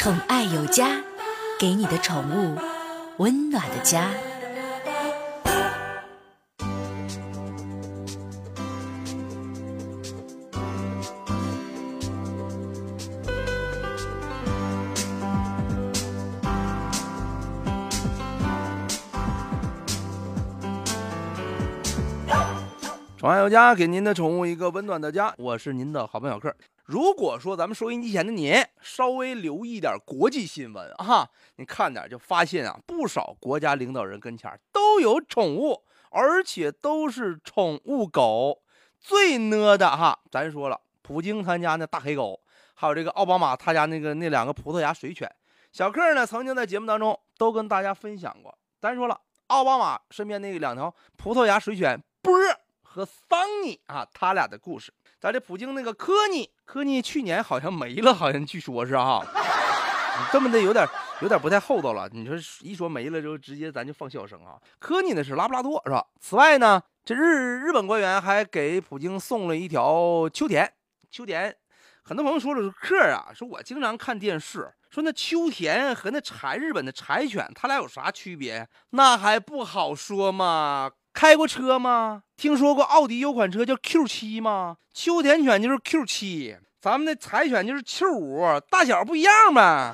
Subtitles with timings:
[0.00, 0.98] 宠爱有家，
[1.58, 2.56] 给你的宠物
[3.18, 4.10] 温暖的家。
[23.18, 25.34] 宠爱有家，给您的宠物一个温暖的家。
[25.36, 26.56] 我是您的好朋友小克。
[26.90, 38.64] 如果说咱们收音机前的您稍微留意点国际新闻啊，你看点就发现啊，不少国家领导人跟前都有宠物，而且都是宠物狗。
[38.98, 42.40] 最呢的哈，咱说了，普京他家那大黑狗，
[42.74, 45.32] 还有这个奥巴马他家那个那两个葡萄牙水犬。
[45.70, 48.52] 小克呢，曾经在节目当中都跟大家分享过。
[48.80, 52.58] 咱说了，奥巴马身边那两条葡萄牙水犬波儿。
[52.92, 54.92] 和桑尼啊，他俩的故事。
[55.20, 59.22] 咱这普京那个科尼，科尼去年好像没了，好像据说是哈，
[60.32, 60.88] 这么的有点
[61.20, 62.08] 有点不太厚道了。
[62.10, 64.56] 你说一说没了之后，直接咱就放笑声啊。
[64.78, 66.06] 科尼呢是拉布拉多是吧？
[66.20, 70.72] 此外呢，这日日本官员还给普京送了一条秋田。
[71.10, 71.54] 秋田，
[72.02, 78.66] 很多朋友说了说克啊，说我经常看电视，说那秋田和那柴日本的柴犬，它俩有啥区别？
[78.90, 80.90] 那还不好说吗？
[81.12, 82.22] 开过车吗？
[82.36, 84.76] 听说过奥迪有款车叫 Q 七吗？
[84.94, 89.92] 秋田犬就是 Q 七，咱们的柴犬就是 Q 五，大小不一样呗。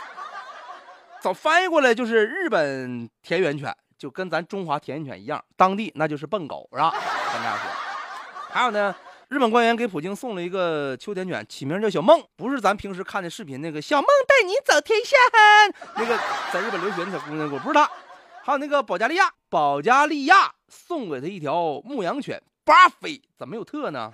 [1.20, 6.90] 早翻译过来就是日本田园犬，就跟咱中华田园犬一样，当地那就是笨狗，是吧？
[6.90, 7.70] 跟大家说，
[8.50, 8.94] 还有呢，
[9.28, 15.16] 日本官员给普京送了一个秋田犬，起名叫小梦，不是咱平时看的视频那个小梦带你走天下，
[15.96, 16.16] 那个
[16.52, 17.90] 在日本留学的小姑娘，我不是她。
[18.48, 24.10] 还有那个保加利亚，保加利亚送给他一条牧羊犬巴菲，怎么有特呢？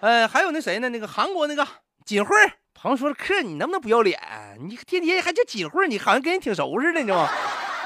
[0.00, 0.88] 呃， 还有那谁呢？
[0.88, 1.64] 那个韩国那个
[2.04, 2.34] 锦惠，
[2.74, 4.20] 朋友说了，克你能不能不要脸？
[4.58, 7.30] 你天天还叫锦惠，你好像跟人挺熟似的，你知道吗？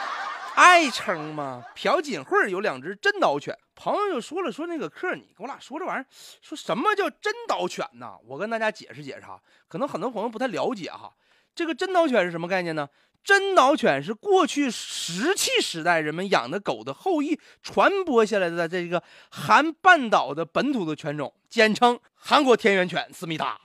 [0.57, 1.63] 爱称吗？
[1.75, 6.07] 朴锦惠有两只真导犬，朋友就说了，说那个克，你跟我俩说这玩意儿，
[6.41, 8.15] 说什么叫真导犬呢？
[8.27, 9.39] 我跟大家解释解释哈，
[9.69, 11.13] 可能很多朋友不太了解哈，
[11.55, 12.89] 这个真导犬是什么概念呢？
[13.25, 23.59] 真刀犬是过去石器时代人们养的狗的后裔传播下来的这个韩半岛的本土的犬种，简称韩国田园犬思密达，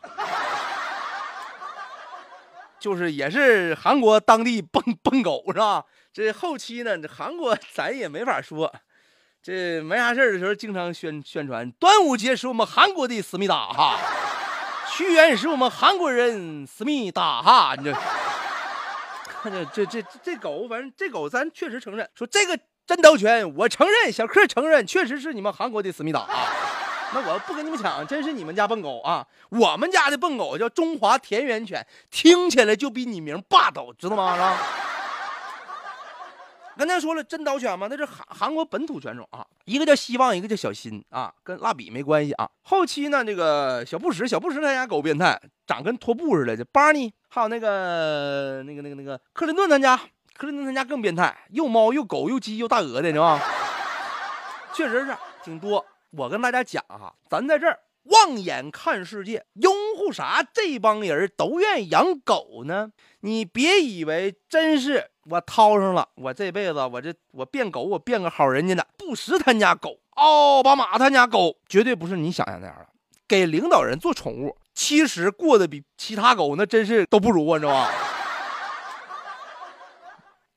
[2.77, 5.85] 就是也是韩国当地笨笨狗是吧？
[6.11, 8.69] 这后期呢，这韩国咱也没法说，
[9.41, 13.97] 这没啥事的时候经常宣宣传，端午节是我们韩国的思密达哈，
[14.91, 17.97] 屈原是我们韩国人思密达哈，你这。
[19.51, 26.47] 这这这这狗，反正这狗咱确实承认，说这个真刀犬，我承认，小克承认，确实是你们韩国的思密达啊。
[27.15, 29.27] 那我不跟你们抢，真是你们家笨狗啊！
[29.49, 34.33] 我们家的笨狗叫中华田园犬，听起来就比你名霸道，知道吗？
[34.33, 34.57] 是吧？
[36.77, 37.87] 刚才说了真刀犬吗？
[37.89, 42.49] 那是韩韩国本土犬种啊，一个叫希望，一个叫小新啊，跟蜡笔没关系啊。
[42.63, 47.13] 后期呢，这个小布什，小布什他家狗变态，长跟拖布似的，叫巴尼。
[47.29, 49.99] 还有那个那个那个那个克林顿他家，
[50.35, 53.43] 克林顿他家更变态，又猫又狗又鸡又大鹅的，你知道吗？
[54.73, 55.85] 确实是挺多。
[56.11, 60.43] 我跟大家讲哈，咱在这儿望眼看世界，拥护啥？
[60.53, 62.91] 这帮人都愿意养狗呢？
[63.21, 68.85] 你别以为真是我掏上了，我这辈子我这我变狗，我变个好人家的。
[68.97, 72.87] 布什他家狗，奥巴马他家狗，绝对不是你想象那样的。
[73.27, 74.57] 给领导人做宠物。
[74.73, 77.87] 其实过得比其他狗那真是都不如啊，你知道吗？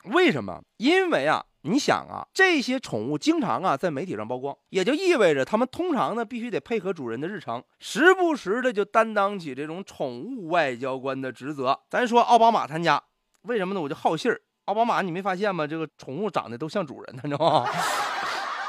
[0.15, 0.61] 为什么？
[0.79, 11.79] 因为啊，你想啊，这些宠物经常啊在媒体上曝光，也就意味着他们通常呢必须得配合主人的日程，时不时的就担当起这种宠物外交官的职责。
[11.89, 13.03] 咱说奥巴马他家，
[13.43, 13.81] 为什么呢？
[13.81, 14.41] 我就好信儿。
[14.67, 15.67] 奥巴马，你没发现吗？
[15.67, 17.71] 这个宠物长得都像主人，你知道吗？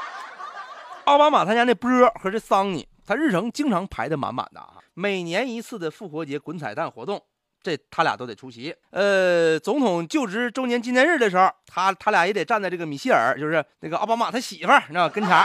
[1.04, 2.88] 奥巴马他家那波和这桑尼。
[3.06, 7.18] 他日程经常排得满满的啊，每年一次的复活节滚彩蛋活动，
[7.62, 8.76] 这他俩都得出席。
[8.90, 15.44] 呃，总统就职周年纪念日的时候，他他俩也得站在这个米歇尔，就是那个奥巴马他媳妇儿那跟前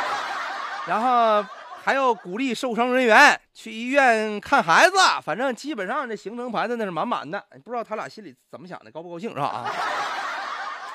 [0.88, 1.42] 然后
[1.82, 7.42] 还要鼓励受伤人员去医院看孩子，反正基本上这行程排的那是满满的。
[7.64, 9.46] 不知道他俩心里怎么想的，高不高兴是吧？
[9.46, 9.72] 啊？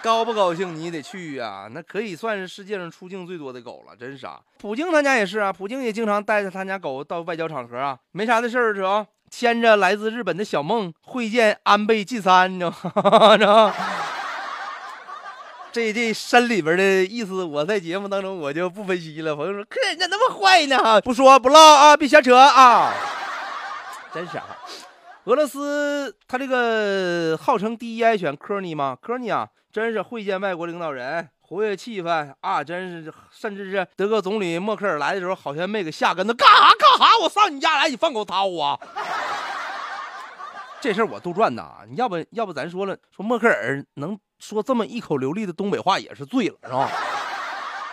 [0.02, 0.74] 高不高兴？
[0.76, 4.38] 你得去呀，那可以算是世界上出镜最多的狗了，真是啊！
[4.58, 9.06] 普京他家也是啊，普京也经常带着他家狗到外交场合啊，没啥的事儿是吧？
[9.30, 12.70] 牵着来自日本的小梦会见安倍晋三，你知道
[13.66, 13.74] 吗？
[15.70, 19.36] 这这山里边的意思，我在节目当中我就不分析了。
[19.36, 21.00] 朋友说，可人家那么坏呢？
[21.02, 22.94] 不说不唠啊，别瞎扯啊！
[24.14, 24.46] 真是啊。
[25.24, 28.96] 俄罗斯他这个号称第一爱犬科尼吗？
[29.02, 29.46] 科尼啊，
[29.78, 37.16] 真是会见外国领导人，活跃气氛啊，真是，甚至是德国总理默克尔来的时候，好像没给下跟头，干啥干啥？
[37.22, 38.76] 我上你家来，你放狗掏啊！
[40.80, 41.84] 这事儿我杜撰的啊！
[41.88, 46.90] 你要不要不咱说了，说默克尔能说这么一口流利的东北话也是醉了，是吧？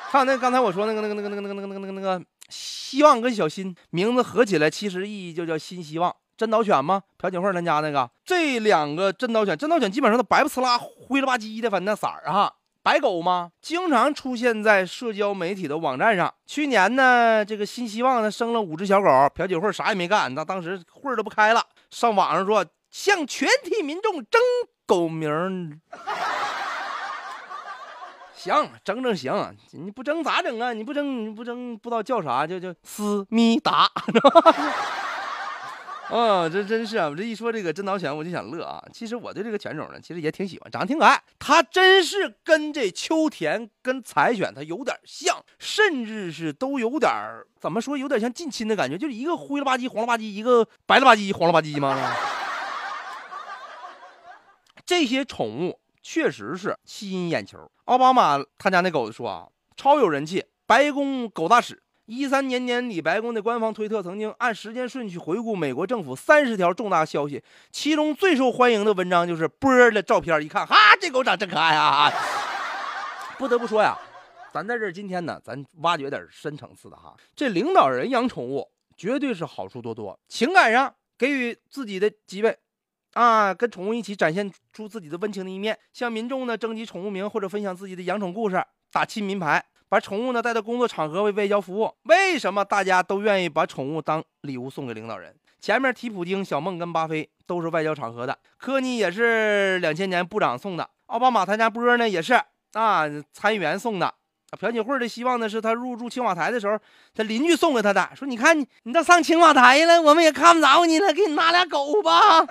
[0.09, 6.15] 还有那刚才我说那个那个那个那个那个那个那个那个希望跟小新名字合起来，其实意义就叫新希望。
[6.37, 7.01] 真导犬吗？
[7.17, 12.53] 朴槿惠他家那个这两个真导犬，真导犬基本上都白不呲啦、灰了吧唧的，反正那色儿哈。
[12.83, 13.51] 白狗吗？
[13.61, 16.31] 经常出现在社交媒体的网站上。
[16.45, 24.39] 去年呢，这个新希望呢生了五只小狗，朴槿惠啥也没干，那当时会儿都不开了，上网上说向全体民众征
[24.85, 25.81] 狗名。
[28.35, 30.71] 行，整整行，你不争咋整啊？
[30.71, 33.89] 你不争，你不争，不知道叫啥，就叫思密达。
[36.09, 37.09] 啊，这真是啊！
[37.09, 38.81] 我这一说这个真导犬，我就想乐啊。
[38.93, 41.19] 其实我对这个犬种呢，其实也挺喜欢，长得挺可爱。
[41.39, 47.11] 它真是跟这秋田跟柴犬它有点像，甚至是都有点
[47.59, 51.97] 怎么说，有点像近亲的感觉，就是一个灰了吧唧、黄了吧唧，一个白了吧唧、黄了吧唧吗？
[54.85, 57.57] 这些宠物确实是吸引眼球。
[57.85, 61.81] 奥巴马他家那狗子说啊，超有人气，白宫狗大使。
[62.05, 70.39] 一三年年底，白宫的官方推特曾经按时间顺序回顾美国政府三十条重大消息，其中最受欢迎的文章就是波儿的照片。
[70.39, 72.11] 一看，哈，这狗长真可爱啊！
[73.39, 73.97] 不得不说呀，
[74.53, 77.15] 咱在这今天呢，咱挖掘点深层次的哈。
[77.35, 82.55] 这领导人养宠物绝对是好处多多，情感上给予自己的几位
[83.13, 89.65] 啊，跟宠物一起展现出自己的温情的一面，向民众呢征集宠物名或者分享自己的养宠故事，打亲民牌。
[89.95, 95.33] 把宠物呢带到工作场合为外交服务，为什么大家都愿意把宠物当礼物送给领导人？
[95.61, 102.33] 前面提普京、小梦跟巴菲都是外交场合的，科尼也是两千年部长送的，奥巴马他家波呢也是
[102.73, 104.13] 啊参议员送的，
[104.59, 106.77] 朴槿惠的希望呢是他入驻青瓦台的时候，
[107.13, 112.45] 他邻居送给他的，说你看你你都上青瓦台了，我们也看不着你了，给你拿俩狗吧。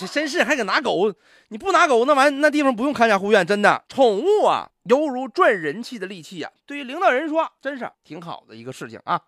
[0.00, 1.12] 这绅士还给拿狗，
[1.48, 4.70] 你不拿狗那玩意那地方不用看家护院，真的宠物啊。
[4.84, 6.50] 犹如赚人气的利器啊！
[6.64, 9.20] 对于领导人说，真是挺好的一个事情啊。